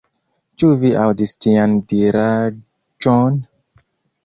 Ĉu 0.61 0.69
vi 0.83 0.89
aŭdis 1.01 1.35
tian 1.47 1.77
diraĵon? 1.93 3.39